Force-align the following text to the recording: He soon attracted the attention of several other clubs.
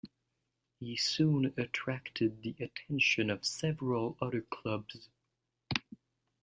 He 0.79 0.95
soon 0.97 1.53
attracted 1.57 2.41
the 2.41 2.55
attention 2.59 3.29
of 3.29 3.45
several 3.45 4.17
other 4.19 4.41
clubs. 4.41 5.09